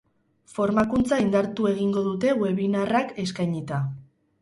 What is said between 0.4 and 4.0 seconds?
Formakuntza indartu egingo dute webinarrak eskainita.